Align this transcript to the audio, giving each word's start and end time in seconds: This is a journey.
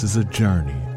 This 0.00 0.12
is 0.12 0.16
a 0.16 0.24
journey. 0.24 0.89